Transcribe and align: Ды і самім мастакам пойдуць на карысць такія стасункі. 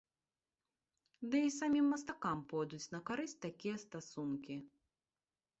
Ды 1.35 1.41
і 1.49 1.51
самім 1.59 1.85
мастакам 1.95 2.41
пойдуць 2.53 2.91
на 2.97 3.03
карысць 3.11 3.39
такія 3.47 3.75
стасункі. 3.85 4.55